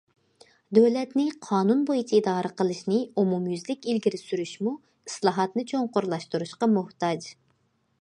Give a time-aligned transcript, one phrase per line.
[0.77, 7.35] دۆلەتنى قانۇن بويىچە ئىدارە قىلىشنى ئومۇميۈزلۈك ئىلگىرى سۈرۈشمۇ ئىسلاھاتنى چوڭقۇرلاشتۇرۇشقا موھتاج.